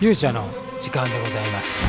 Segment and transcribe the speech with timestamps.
[0.00, 0.48] 勇者の
[0.80, 1.86] 時間でございます、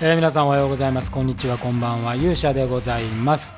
[0.00, 1.12] えー、皆さんおはようございます。
[1.12, 1.58] こんにちは。
[1.58, 2.14] こんばんは。
[2.14, 3.52] 勇者でございます。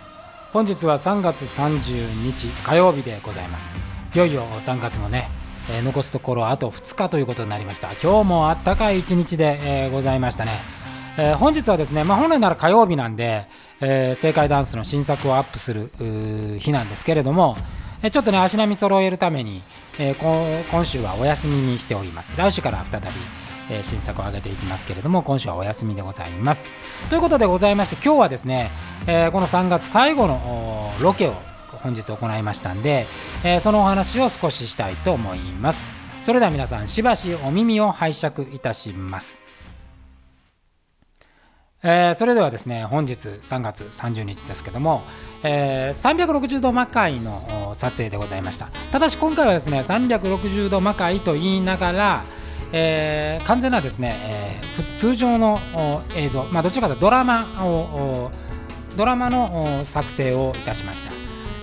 [0.52, 3.72] 本日は3月30日火曜日でございます。
[4.16, 5.28] いよいよ3月もね、
[5.70, 7.92] えー、残すところあと2日ということになりました。
[8.02, 10.50] 今日もあったかい一日で、えー、ございましたね。
[11.16, 13.46] えー、本日はですね、まあ、本来なら火曜日なんで、
[13.80, 15.92] えー、正解ダンスの新作をアップする
[16.58, 17.56] 日なんですけれども、
[18.02, 19.62] えー、ちょっとね足並み揃えるために、
[20.00, 22.36] えー、今週はお休みにしております。
[22.36, 23.06] 来週から再び、
[23.72, 26.66] えー、新作を上げていきますけれども今週はお休みでございます。
[27.08, 28.70] ということでございまして今日はですね、
[29.06, 31.34] えー、この3月最後のロケを
[31.82, 33.06] 本日行いましたんで、
[33.44, 35.88] えー、そのお話を少ししたいと思います。
[36.22, 39.42] それでは皆さんしばしお耳を拝借いたします。
[41.84, 45.02] えー、それではですね本日3月30日ですけども、
[45.42, 48.66] えー、360度魔界の撮影でございました。
[48.92, 52.22] ただし今回はですね360度魔界と言いながら、
[52.72, 55.60] えー、完全なですね、えー、通常の
[56.16, 58.30] 映像、まあ、どちらかというとドラマを
[58.96, 61.12] ドラマの作成をいたしました、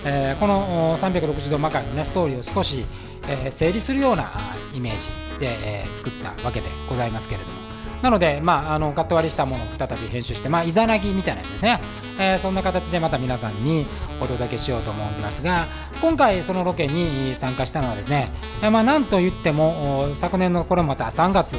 [0.04, 2.84] えー、この360度魔界の、ね、ストーリーを少し、
[3.28, 4.30] えー、整理するような
[4.72, 7.69] イメージで、えー、作ったわけでございますけれども。
[8.02, 11.80] なので、まあ、あのカット割りしたものを再び編集して、まあ、イザナギみたいなやつですね、
[12.18, 13.86] えー、そんな形でまた皆さんに
[14.20, 15.66] お届けしようと思いますが
[16.00, 18.30] 今回そのロケに参加したのはですね、
[18.62, 21.56] え、まあ、なんと言っても昨年のこれまた3月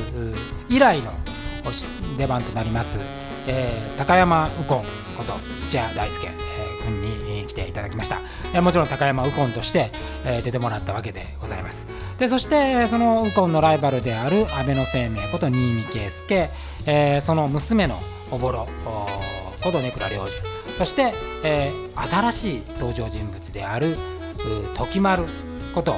[0.69, 1.11] 以来の
[2.17, 2.99] 出番となります、
[3.47, 6.27] えー、高山右近こと土屋大輔、
[7.51, 8.21] 来ていただきました、
[8.53, 9.91] えもちろん高山右近として、
[10.25, 11.87] え出てもらったわけでございます。
[12.17, 16.49] でそしてその右近のライバルである安倍晴明こと新見圭介、
[16.85, 17.99] えその娘の
[18.31, 18.67] おぼろ
[19.61, 20.31] こと根倉良寿
[20.77, 21.13] そして、
[21.43, 23.97] え新しい登場人物である
[24.75, 25.25] 時丸
[25.75, 25.97] こと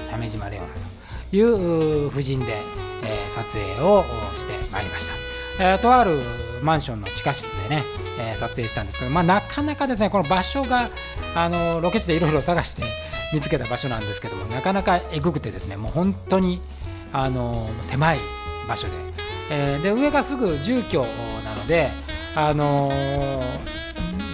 [0.00, 2.62] 鮫島レオナという夫人で、
[3.02, 4.04] え撮影を
[4.34, 6.22] してまいりました、えとある
[6.62, 7.84] マンションの地下室でね
[8.18, 10.90] えー、撮影したんですけど、まあ、なかなかですねこの場所が
[11.34, 12.84] あのロケ地でいろいろ探して
[13.32, 16.60] 見つけた場所なんですけどもなかなかえぐくてですねもう本当に
[17.12, 18.18] あの狭い
[18.68, 18.92] 場所で,、
[19.50, 21.02] えー、で上がすぐ住居
[21.44, 21.90] なので、
[22.34, 22.90] あの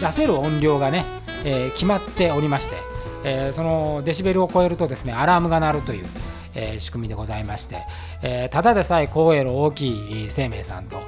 [0.00, 1.04] 出せる音量がね、
[1.44, 2.76] えー、決まっておりまして、
[3.24, 6.06] えー、そのデシベルを超えるとですねアラームが鳴るという。
[6.52, 7.82] えー、仕組みでございまして、
[8.22, 11.00] えー、ただでさえ光栄の大きい生命さんと、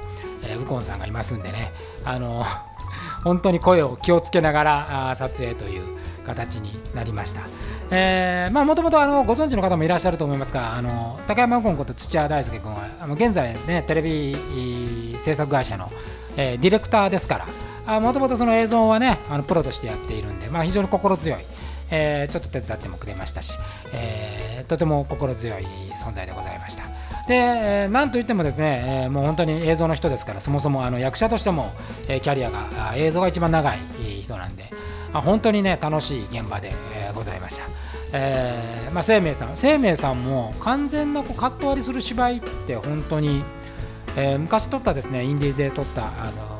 [0.45, 1.73] えー、ウコンさんがいますんでね
[2.03, 2.45] あの
[3.23, 7.41] 本当に声を気をつけながら撮影という形になりました。
[7.91, 15.91] えー、まあもともとあのご存知の方もいらっしゃると思いますがあの高山右近こと土屋大輔君はあの現在ねテレビ制作会社の、
[16.35, 17.45] えー、ディレクターですか
[17.85, 21.39] らもともとその映像はねあのプロとしてやっているんで、まあ、非常に心強い、
[21.91, 23.53] えー、ちょっと手伝ってもくれましたし、
[23.93, 25.63] えー、とても心強い
[26.03, 26.92] 存在でございました。
[27.27, 31.73] で、なんといってもですね、もう本当に映像の人ですから、そもそもあの役者としても、
[32.05, 33.77] キャリアが映像が一番長い
[34.23, 34.65] 人なんで、
[35.13, 36.71] 本当にね、楽しい現場で
[37.15, 37.65] ございました。
[38.15, 43.43] えーまあ、生命さん、生命さんも完全なこうカット割りする芝居って本当に、
[44.15, 46.59] えー、昔撮ったですね、インディーズで撮ったあの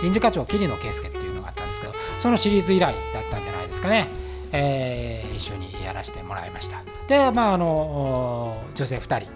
[0.00, 4.08] 人事課長桐野圭介っていうのがあったんですけど、そのシリーズ以来だったんじゃないですかね。
[4.56, 6.80] えー、一緒にやらせてもらいました。
[7.08, 9.28] で、まあ、あの女性2人、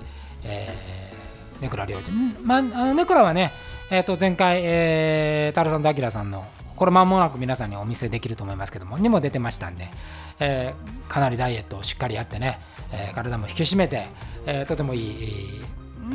[0.44, 2.12] えー、ネクラ領事、
[2.44, 3.50] まあ、あのネクラはね、
[3.90, 6.46] えー、と前回、えー、タルさんとアキラさんの
[6.76, 9.88] これ間もなく皆さんにお見せできると思いますけどもにも出てましたんで、
[10.38, 12.60] えー、かなりダイエットをしっかりやってね、
[12.92, 14.06] えー、体も引き締めて、
[14.46, 15.60] えー、とてもいい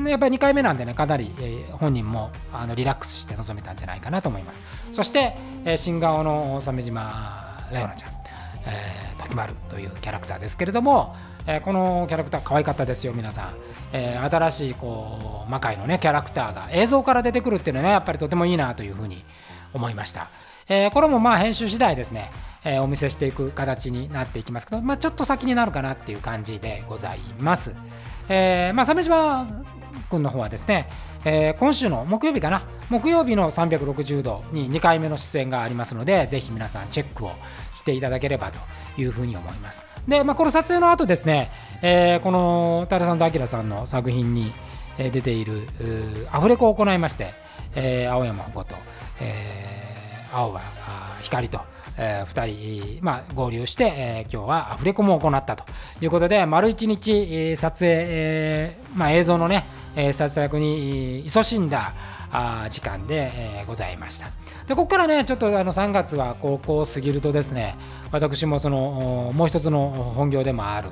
[0.07, 4.63] やっぱり2回目なんでねかなり、え、本人もあのリラックスして臨めたんじゃないかなと思います。
[4.91, 5.35] そして、
[5.65, 8.12] え、新顔の鮫島レオナちゃん、
[8.65, 11.15] えー、時丸というキャラクターですけれども、
[11.47, 13.55] えー、このキャラクター可愛かったですよ皆さん、
[13.91, 19.23] えー、新しいこう魔界のねキャラクターが映像から出てくるっていうのはねやっぱりとてもいいなというふうに
[19.73, 20.29] 思いました、
[20.69, 22.31] え、これもまあ編集次第ですね、
[22.63, 27.75] えお見せしていく形になっていきますけど、まあ、ちょっと先になるかなっていう感じでございます、
[28.29, 29.45] えまあ鮫島
[30.13, 30.87] 君の方はですね、
[31.25, 37.31] えー、今週の木曜日かな木曜日の360度に2回目の出演がありますのでぜひ皆さんチェックを
[37.73, 38.59] していただければと
[39.01, 39.85] いうふうに思います。
[40.07, 41.49] で、まあ、この撮影の後ですね、
[41.81, 44.53] えー、このタルさんとアキラさんの作品に
[44.97, 45.67] 出ている
[46.31, 47.33] アフレコを行いまして、
[47.73, 48.75] えー、青山こと、
[49.19, 50.61] えー、青は
[51.21, 55.63] 光とえー、2人、まあ、合流して、えー、今日はアフレコも行ったと
[56.01, 59.63] いうことで丸1日、撮影、えーまあ、映像のね、
[59.95, 61.93] えー、撮影に勤しんだ
[62.31, 64.27] あ時間で、え、ございました。
[64.67, 67.75] でここからねちょっとあの3月は高校を過ぎるとですね
[68.11, 70.89] 私もそのもう一つの本業でもある、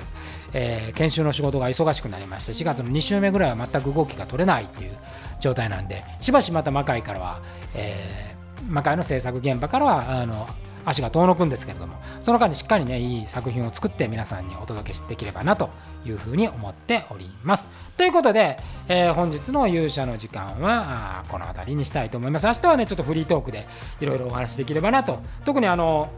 [0.52, 4.98] えー、研修の仕事が忙しくなりまして4月の2週目ぐらいは全く動きが取れないっていう
[5.40, 7.40] 状態なんでしばしまた魔界からは、
[7.74, 10.46] えー、魔界の制作現場からはあの
[10.84, 15.70] 足が遠のくんですけれどもその間にしっかりねいい作品を作って皆さんにお届けしてできればなと
[16.04, 17.70] いうふうに思っております。
[17.96, 18.58] ということで、
[18.88, 22.46] えー、本日の勇者の時間はこの辺りにしたいと思います。
[22.46, 23.66] 明日はねちょっとフリートークで
[24.00, 25.20] いろいろお話しできればなと。
[25.44, 26.10] 特にあの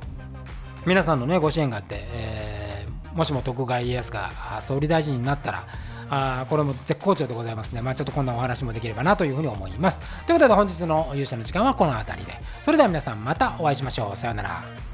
[0.86, 5.66] 皆さんのねご支援があって、えー、もしも徳川家康が総理大臣になったら
[6.14, 7.82] あこれも絶好調でございますね。
[7.82, 10.00] まあ、ちょっとこんなお話もできればなというふうに思います。
[10.26, 12.34] ということで本日の勇者の時間はこの辺りで。
[12.62, 14.16] それでは皆さんまたお会いしましょう。
[14.16, 14.93] さようなら。